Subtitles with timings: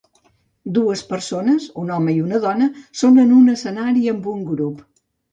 [0.75, 2.69] Dues persones, un home i una dona,
[3.01, 4.81] són en un escenari amb un grup.